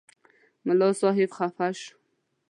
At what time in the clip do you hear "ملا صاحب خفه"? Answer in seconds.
0.65-1.67